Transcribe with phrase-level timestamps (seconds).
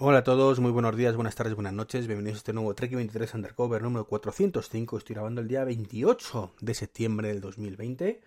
[0.00, 2.94] Hola a todos, muy buenos días, buenas tardes, buenas noches, bienvenidos a este nuevo Trek
[2.94, 4.96] 23 Undercover número 405.
[4.96, 8.20] Estoy grabando el día 28 de septiembre del 2020.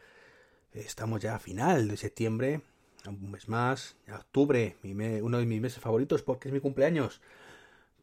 [0.74, 2.60] Estamos ya a final de septiembre,
[3.08, 7.22] un mes más, octubre, uno de mis meses favoritos porque es mi cumpleaños.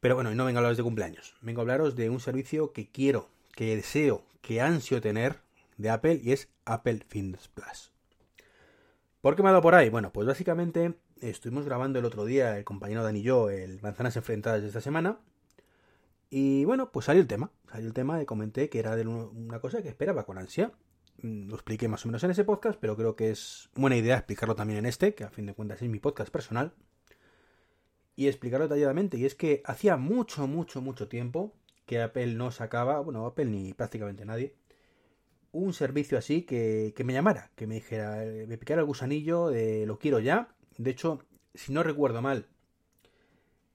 [0.00, 2.91] Pero bueno, no vengo a hablaros de cumpleaños, vengo a hablaros de un servicio que
[2.91, 5.41] quiero, que deseo, que ansio tener
[5.77, 7.93] de Apple y es Apple Fitness Plus.
[9.21, 9.91] ¿Por qué me ha dado por ahí?
[9.91, 14.17] Bueno, pues básicamente estuvimos grabando el otro día, el compañero Dani y yo, el Manzanas
[14.17, 15.18] Enfrentadas de esta semana.
[16.31, 17.50] Y bueno, pues salió el tema.
[17.71, 20.72] Salió el tema y comenté que era de una cosa que esperaba con ansia.
[21.22, 24.17] Mm, lo expliqué más o menos en ese podcast, pero creo que es buena idea
[24.17, 26.75] explicarlo también en este, que a fin de cuentas es mi podcast personal.
[28.16, 29.16] Y explicarlo detalladamente.
[29.16, 31.55] Y es que hacía mucho, mucho, mucho tiempo
[31.86, 34.55] que Apple no sacaba, bueno, Apple ni prácticamente nadie,
[35.53, 39.86] un servicio así que, que me llamara, que me dijera, me picara el gusanillo de
[39.86, 41.20] lo quiero ya de hecho,
[41.55, 42.47] si no recuerdo mal,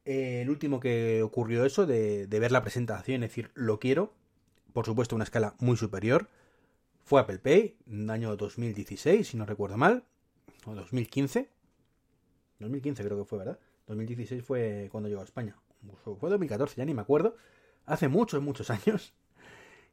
[0.05, 4.13] el último que ocurrió eso, de, ver la presentación, es decir, lo quiero,
[4.73, 6.29] por supuesto, una escala muy superior,
[7.03, 10.05] fue Apple Pay, en el año 2016, si no recuerdo mal,
[10.65, 11.49] o 2015.
[12.59, 13.59] 2015 creo que fue, ¿verdad?
[13.87, 15.57] 2016 fue cuando llegó a España.
[16.03, 17.35] Fue 2014, ya ni me acuerdo.
[17.85, 19.13] Hace muchos, muchos años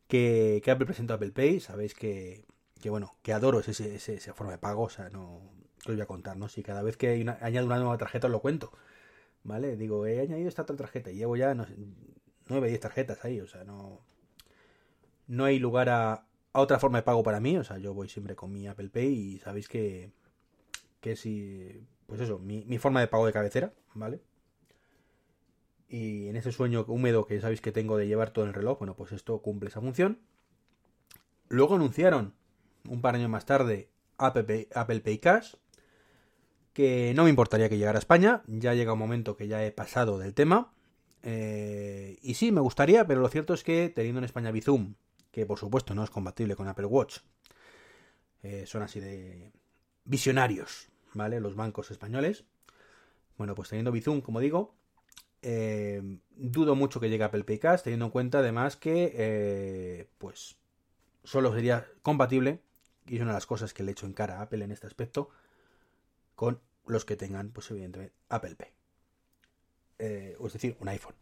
[0.07, 1.59] que, que Apple presentó Apple Pay.
[1.59, 2.47] Sabéis que,
[2.81, 4.85] que bueno, que adoro ese, ese, esa forma de pago.
[4.85, 5.41] O sea, no,
[5.87, 6.49] os voy a contar, ¿no?
[6.49, 8.73] Si cada vez que añado una nueva tarjeta os lo cuento,
[9.45, 9.77] ¿vale?
[9.77, 11.67] Digo, he añadido esta otra tarjeta y llevo ya no,
[12.49, 14.01] 9, 10 tarjetas ahí, o sea, no,
[15.29, 18.35] no hay lugar a, otra forma de pago para mí, o sea, yo voy siempre
[18.35, 20.11] con mi Apple Pay y sabéis que,
[21.01, 24.21] que si, pues eso, mi, mi forma de pago de cabecera, ¿vale?
[25.89, 28.95] Y en ese sueño húmedo que sabéis que tengo de llevar todo el reloj, bueno,
[28.97, 30.21] pues esto cumple esa función.
[31.49, 32.35] Luego anunciaron,
[32.89, 35.55] un par de años más tarde, Apple Apple Pay Cash,
[36.73, 39.73] que no me importaría que llegara a España, ya llega un momento que ya he
[39.73, 40.73] pasado del tema.
[41.23, 44.95] Eh, y sí, me gustaría, pero lo cierto es que teniendo en España Bizum,
[45.31, 47.19] que por supuesto no es compatible con Apple Watch,
[48.43, 49.53] eh, son así de
[50.05, 51.41] visionarios, ¿vale?
[51.41, 52.45] Los bancos españoles.
[53.37, 54.75] Bueno, pues teniendo Bizum, como digo,
[55.43, 60.57] eh, dudo mucho que llegue a Apple Pay Cash, teniendo en cuenta además que, pues,
[61.25, 62.61] solo sería compatible,
[63.07, 64.87] y es una de las cosas que le echo en cara a Apple en este
[64.87, 65.31] aspecto,
[66.35, 68.69] con los que tengan, pues evidentemente, Apple Pay.
[69.99, 71.15] Eh, es decir, un iPhone.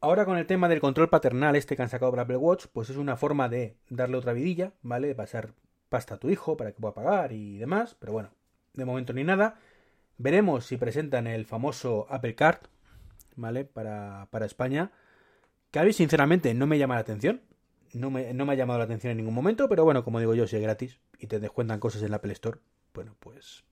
[0.00, 2.88] Ahora con el tema del control paternal este que han sacado para Apple Watch, pues
[2.88, 5.08] es una forma de darle otra vidilla, ¿vale?
[5.08, 5.54] De pasar
[5.88, 8.30] pasta a tu hijo para que pueda pagar y demás, pero bueno,
[8.74, 9.58] de momento ni nada.
[10.16, 12.60] Veremos si presentan el famoso Apple Card,
[13.34, 13.64] ¿vale?
[13.64, 14.92] Para, para España.
[15.72, 17.42] Que a mí sinceramente no me llama la atención.
[17.92, 20.34] No me, no me ha llamado la atención en ningún momento, pero bueno, como digo
[20.34, 22.60] yo, si es gratis y te descuentan cosas en la Apple Store,
[22.94, 23.64] bueno, pues,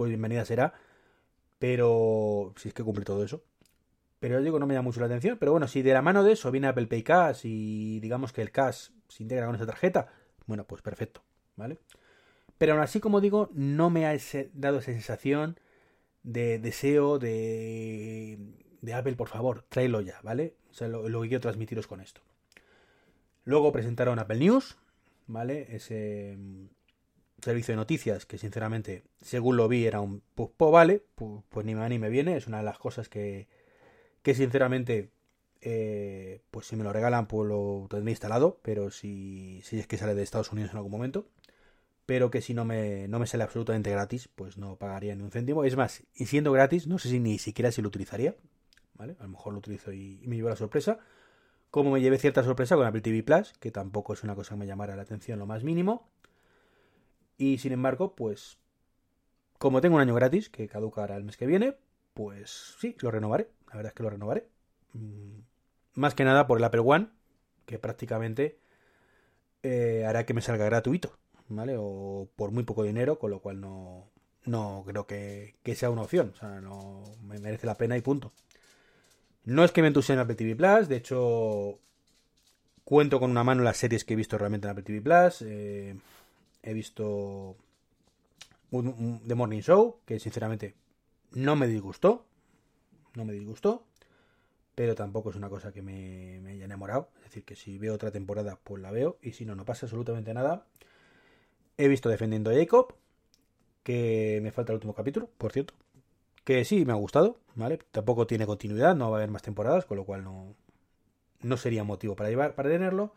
[0.00, 0.72] pues bienvenida será.
[1.58, 3.44] Pero si es que cumple todo eso.
[4.18, 5.36] Pero os digo, no me llama mucho la atención.
[5.38, 8.40] Pero bueno, si de la mano de eso viene Apple Pay Cash y digamos que
[8.40, 10.08] el cash se integra con esa tarjeta,
[10.46, 11.22] bueno, pues perfecto,
[11.54, 11.76] ¿vale?
[12.56, 14.16] Pero aún así, como digo, no me ha
[14.54, 15.60] dado esa sensación
[16.22, 18.38] de deseo de,
[18.80, 20.54] de Apple, por favor, tráelo ya, ¿vale?
[20.70, 22.22] O sea, lo, lo que quiero transmitiros con esto.
[23.44, 24.78] Luego presentaron Apple News,
[25.26, 25.66] ¿vale?
[25.76, 26.38] Ese
[27.42, 31.66] servicio de noticias que sinceramente, según lo vi, era un pues, pues vale, pues, pues,
[31.66, 33.48] ni me ni me viene, es una de las cosas que,
[34.22, 35.10] que sinceramente,
[35.60, 39.98] eh, pues si me lo regalan, pues lo tendré instalado, pero si, si es que
[39.98, 41.28] sale de Estados Unidos en algún momento,
[42.06, 45.30] pero que si no me, no me sale absolutamente gratis, pues no pagaría ni un
[45.30, 45.64] céntimo.
[45.64, 48.34] Es más, y siendo gratis, no sé si ni siquiera si lo utilizaría,
[48.94, 49.16] ¿vale?
[49.20, 50.98] A lo mejor lo utilizo y, y me llevo la sorpresa.
[51.70, 54.58] Como me llevé cierta sorpresa con Apple TV Plus, que tampoco es una cosa que
[54.58, 56.10] me llamara la atención lo más mínimo.
[57.40, 58.58] Y sin embargo, pues
[59.56, 61.74] como tengo un año gratis, que caducará el mes que viene,
[62.12, 63.48] pues sí, lo renovaré.
[63.68, 64.46] La verdad es que lo renovaré.
[64.92, 65.38] Mm,
[65.94, 67.08] más que nada por el Apple One,
[67.64, 68.58] que prácticamente
[69.62, 71.18] eh, hará que me salga gratuito,
[71.48, 71.76] ¿vale?
[71.78, 74.10] O por muy poco dinero, con lo cual no,
[74.44, 76.32] no creo que, que sea una opción.
[76.34, 78.32] O sea, no me merece la pena y punto.
[79.44, 81.78] No es que me entusiasme Apple TV Plus, de hecho,
[82.84, 85.40] cuento con una mano las series que he visto realmente en Apple TV Plus.
[85.40, 85.96] Eh,
[86.62, 87.56] he visto
[88.70, 90.74] un, The Morning Show, que sinceramente
[91.32, 92.26] no me disgustó.
[93.14, 93.84] No me disgustó.
[94.74, 97.10] Pero tampoco es una cosa que me, haya enamorado.
[97.18, 99.18] Es decir, que si veo otra temporada, pues la veo.
[99.22, 100.66] Y si no, no pasa absolutamente nada.
[101.76, 102.94] He visto Defendiendo a Jacob.
[103.82, 105.74] Que me falta el último capítulo, por cierto.
[106.44, 107.78] Que sí, me ha gustado, ¿vale?
[107.90, 110.54] Tampoco tiene continuidad, no va a haber más temporadas, con lo cual no,
[111.40, 113.14] no sería motivo para, llevar, para tenerlo.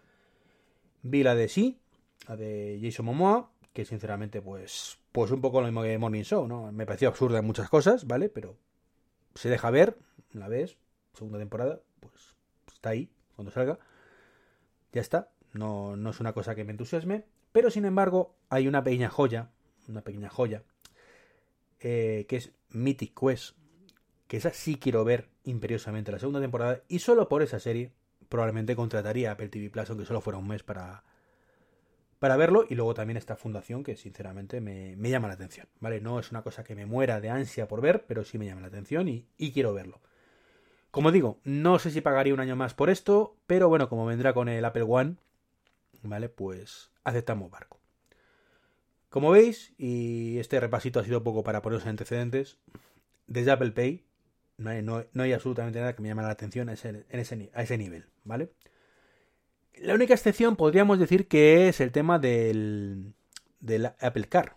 [1.01, 1.79] Vi la de sí,
[2.27, 6.47] la de Jason Momoa, que sinceramente, pues, pues un poco lo mismo que Morning Show,
[6.47, 6.71] ¿no?
[6.71, 8.29] Me pareció absurda en muchas cosas, ¿vale?
[8.29, 8.55] Pero
[9.35, 9.97] se deja ver,
[10.31, 10.77] la ves,
[11.13, 12.35] segunda temporada, pues
[12.71, 13.79] está ahí cuando salga.
[14.91, 18.83] Ya está, no, no es una cosa que me entusiasme, pero sin embargo hay una
[18.83, 19.49] pequeña joya,
[19.87, 20.63] una pequeña joya,
[21.79, 23.55] eh, que es Mythic Quest,
[24.27, 27.91] que esa sí quiero ver imperiosamente la segunda temporada, y solo por esa serie
[28.29, 31.03] probablemente contrataría a Apple TV Plus, aunque solo fuera un mes para,
[32.23, 35.99] para verlo, y luego también esta fundación que sinceramente me, llama la atención, ¿vale?
[35.99, 38.61] No es una cosa que me muera de ansia por ver, pero sí me llama
[38.61, 39.99] la atención y, quiero verlo.
[40.89, 44.33] Como digo, no sé si pagaría un año más por esto, pero bueno, como vendrá
[44.33, 45.17] con el Apple One,
[46.01, 46.29] ¿vale?
[46.29, 47.81] Pues aceptamos barco.
[49.09, 52.57] Como veis, y este repasito ha sido poco para poneros antecedentes,
[53.27, 54.05] desde Apple Pay
[54.55, 58.49] no hay, absolutamente nada que me llame la atención a ese nivel, ¿vale?
[59.77, 63.13] La única excepción podríamos decir que es el tema del,
[63.59, 64.55] del Apple Car,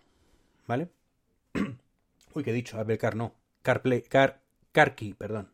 [0.67, 0.89] ¿vale?
[2.33, 3.33] Uy, que he dicho, Apple Car no,
[3.63, 4.41] CarPlay, Car,
[4.71, 5.49] CarKey, perdón.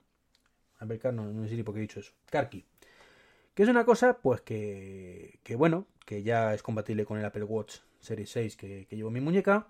[0.80, 2.66] Apple Car no, no sé ni por qué he dicho eso, CarKey.
[3.54, 7.44] Que es una cosa, pues que, que bueno, que ya es compatible con el Apple
[7.44, 9.68] Watch Series 6 que, llevo en mi muñeca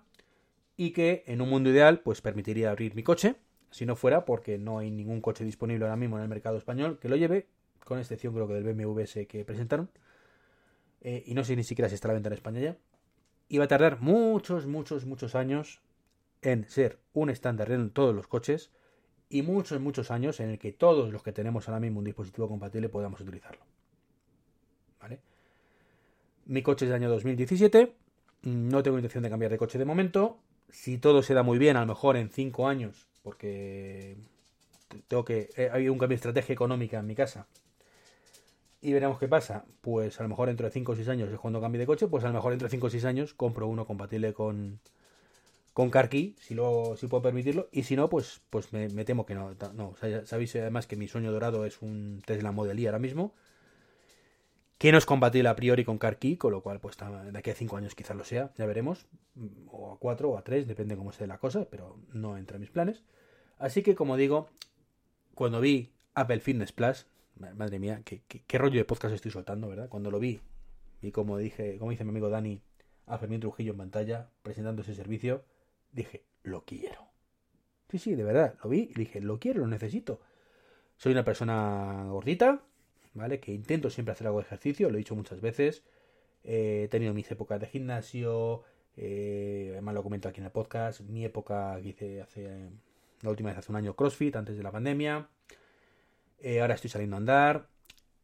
[0.76, 3.36] y que en un mundo ideal pues permitiría abrir mi coche,
[3.70, 6.98] si no fuera porque no hay ningún coche disponible ahora mismo en el mercado español
[6.98, 7.46] que lo lleve,
[7.84, 9.90] con excepción creo que del BMW que presentaron,
[11.00, 12.76] eh, y no sé ni siquiera si está la venta en España ya,
[13.48, 15.80] y va a tardar muchos, muchos, muchos años
[16.42, 18.70] en ser un estándar en todos los coches
[19.28, 22.48] y muchos, muchos años en el que todos los que tenemos ahora mismo un dispositivo
[22.48, 23.64] compatible podamos utilizarlo.
[25.00, 25.20] ¿Vale?
[26.46, 27.94] Mi coche es del año 2017.
[28.42, 30.38] No tengo intención de cambiar de coche de momento.
[30.68, 34.16] Si todo se da muy bien, a lo mejor en 5 años, porque
[35.08, 35.50] tengo que.
[35.56, 37.46] Eh, hay un cambio de estrategia económica en mi casa.
[38.84, 39.64] Y veremos qué pasa.
[39.80, 42.06] Pues a lo mejor dentro de 5 o 6 años es cuando cambie de coche.
[42.06, 44.78] Pues a lo mejor dentro de 5 o 6 años compro uno compatible con,
[45.72, 47.70] con CarKey, si, lo, si puedo permitirlo.
[47.72, 49.54] Y si no, pues, pues me, temo que no.
[49.72, 53.32] no sabéis además que mi sueño dorado es un Tesla Model Y ahora mismo
[54.76, 57.54] que no es compatible a priori con CarKey, con lo cual pues de aquí a
[57.54, 59.06] 5 años quizás lo sea, ya veremos,
[59.68, 62.60] o a 4 o a 3, depende cómo esté la cosa, pero no entra en
[62.60, 63.02] mis planes.
[63.56, 64.50] Así que como digo,
[65.34, 69.88] cuando vi Apple Fitness Plus, madre mía, qué, qué, rollo de podcast estoy soltando, ¿verdad?
[69.88, 70.40] Cuando lo vi,
[71.02, 72.60] y como dije, como dice mi amigo Dani,
[73.06, 75.44] a Fermín Trujillo en pantalla, presentando ese servicio,
[75.92, 77.08] dije, lo quiero.
[77.90, 80.20] Sí, sí, de verdad, lo vi y dije, lo quiero, lo necesito.
[80.96, 82.62] Soy una persona gordita,
[83.14, 83.40] ¿vale?
[83.40, 85.82] Que intento siempre hacer algo de ejercicio, lo he dicho muchas veces.
[86.42, 88.62] Eh, he tenido mis épocas de gimnasio,
[88.96, 92.70] eh, además lo comento aquí en el podcast, mi época que hice hace,
[93.22, 95.28] la última vez hace un año CrossFit, antes de la pandemia.
[96.38, 97.68] Eh, ahora estoy saliendo a andar.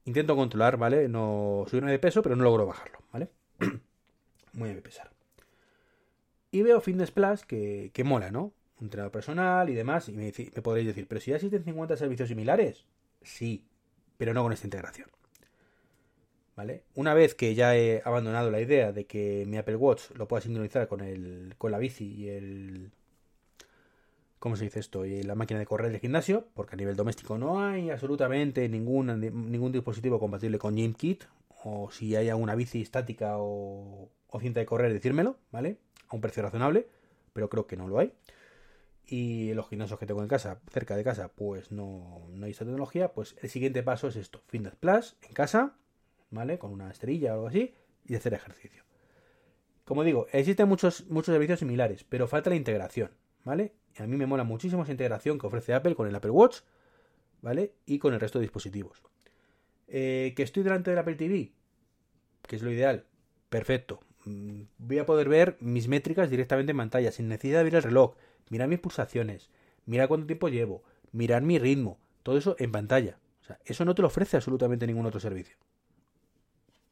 [0.05, 1.09] Intento controlar, ¿vale?
[1.09, 3.31] No subirme de peso, pero no logro bajarlo, ¿vale?
[4.53, 5.11] Muy a pesar.
[6.51, 8.53] Y veo Fitness Plus que, que mola, ¿no?
[8.81, 10.09] Un entrenador personal y demás.
[10.09, 12.87] Y me, me podréis decir, pero si ya existen 50 servicios similares.
[13.23, 13.65] Sí,
[14.17, 15.09] pero no con esta integración.
[16.57, 16.85] ¿Vale?
[16.95, 20.43] Una vez que ya he abandonado la idea de que mi Apple Watch lo pueda
[20.43, 22.91] sincronizar con, el, con la bici y el...
[24.41, 25.05] ¿Cómo se dice esto?
[25.05, 29.21] Y la máquina de correr del gimnasio, porque a nivel doméstico no hay absolutamente ningún,
[29.53, 31.25] ningún dispositivo compatible con GymKit,
[31.63, 34.11] o si hay alguna bici estática o,
[34.41, 35.77] cinta de correr, decírmelo, ¿vale?
[36.09, 36.89] A un precio razonable,
[37.35, 38.13] pero creo que no lo hay
[39.11, 42.65] y los gimnasios que tengo en casa, cerca de casa, pues no, no hay esa
[42.65, 45.77] tecnología, pues el siguiente paso es esto, Fitness Plus en casa,
[46.31, 46.59] ¿vale?
[46.59, 47.75] Con una esterilla o algo así,
[48.07, 48.85] y hacer ejercicio.
[49.85, 53.11] Como digo, existen muchos, muchos servicios similares, pero falta la integración,
[53.45, 53.75] ¿vale?
[53.99, 56.61] Y a mí me mola muchísimo esa integración que ofrece Apple con el Apple Watch,
[57.43, 57.75] ¿vale?
[57.87, 59.03] Y con el resto de dispositivos.
[59.89, 61.53] Eh, ¿Que estoy delante del Apple TV?
[62.47, 63.07] Que es lo ideal.
[63.49, 64.01] Perfecto.
[64.25, 67.83] Mm, voy a poder ver mis métricas directamente en pantalla, sin necesidad de abrir el
[67.83, 68.15] reloj
[68.51, 69.49] mirar mis pulsaciones,
[69.87, 70.83] mirar cuánto tiempo llevo,
[71.13, 73.19] mirar mi ritmo, todo eso en pantalla.
[73.41, 75.57] O sea, eso no te lo ofrece absolutamente ningún otro servicio.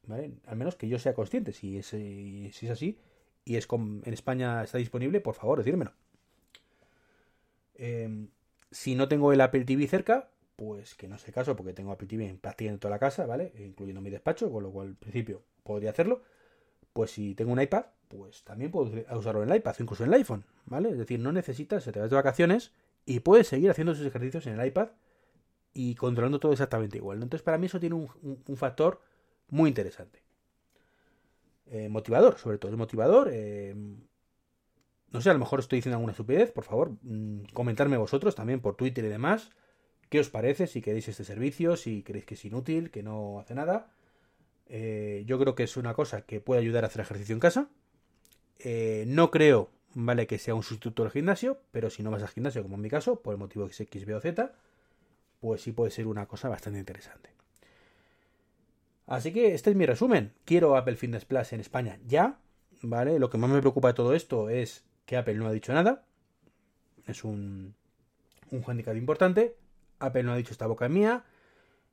[0.06, 0.32] ¿Vale?
[0.46, 1.52] Al menos que yo sea consciente.
[1.52, 2.98] Si es, si es así
[3.44, 5.92] y es en España está disponible, por favor, decírmelo.
[7.78, 8.28] Em,
[8.70, 12.08] si no tengo el Apple TV cerca, pues que no sé caso, porque tengo Apple
[12.08, 13.52] TV en prácticamente toda la casa, ¿vale?
[13.58, 16.22] Incluyendo mi despacho, con lo cual, al principio, podría hacerlo.
[16.92, 20.14] Pues si tengo un iPad, pues también puedo usarlo en el iPad, incluso en el
[20.14, 20.90] iPhone, ¿vale?
[20.90, 22.72] Es decir, no necesitas, se te vas de vacaciones
[23.06, 24.88] y puedes seguir haciendo sus ejercicios en el iPad
[25.72, 27.22] y controlando todo exactamente igual.
[27.22, 29.00] Entonces, para mí eso tiene un, factor
[29.48, 30.22] muy interesante.
[31.66, 33.28] Eh, motivador, sobre todo, es motivador.
[33.30, 33.76] Eh,
[35.10, 38.60] no sé, a lo mejor estoy diciendo alguna estupidez, por favor, mm, comentarme vosotros también
[38.60, 39.50] por Twitter y demás.
[40.08, 40.66] ¿Qué os parece?
[40.66, 43.92] Si queréis este servicio, si creéis que es inútil, que no hace nada.
[44.66, 47.68] Eh, yo creo que es una cosa que puede ayudar a hacer ejercicio en casa.
[48.58, 52.28] Eh, no creo, vale que sea un sustituto del gimnasio, pero si no vas al
[52.28, 54.52] gimnasio, como en mi caso, por el motivo que es X, B o Z,
[55.40, 57.30] pues sí puede ser una cosa bastante interesante.
[59.06, 60.32] Así que este es mi resumen.
[60.44, 62.38] Quiero Apple Fitness Plus en España ya,
[62.82, 63.18] ¿vale?
[63.18, 66.04] Lo que más me preocupa de todo esto es que Apple no ha dicho nada.
[67.06, 67.74] Es un,
[68.50, 69.56] un handicap importante.
[70.00, 71.24] Apple no ha dicho esta boca mía.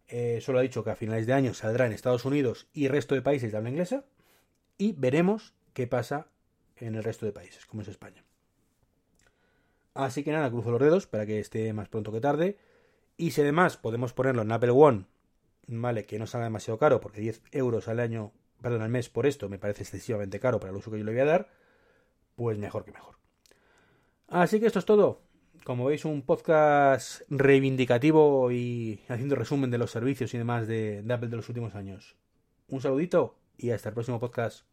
[0.09, 3.15] Eh, solo ha dicho que a finales de año saldrá en Estados Unidos y resto
[3.15, 4.03] de países de habla inglesa.
[4.77, 6.27] Y veremos qué pasa
[6.75, 8.25] en el resto de países, como es España.
[9.93, 12.57] Así que nada, cruzo los dedos para que esté más pronto que tarde.
[13.15, 15.05] Y si además podemos ponerlo en Apple One,
[15.67, 19.25] vale, que no salga demasiado caro, porque 10 euros al año, perdón, al mes por
[19.25, 21.49] esto me parece excesivamente caro para el uso que yo le voy a dar,
[22.35, 23.15] pues mejor que mejor.
[24.27, 25.21] Así que esto es todo.
[25.63, 31.29] Como veis, un podcast reivindicativo y haciendo resumen de los servicios y demás de, Apple
[31.29, 32.15] de los últimos años.
[32.67, 34.65] Un saludito y hasta el próximo podcast.